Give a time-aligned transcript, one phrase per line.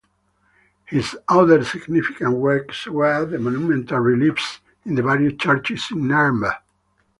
[0.85, 6.55] His other significant works were the monumental reliefs in the various churches in Nuremberg.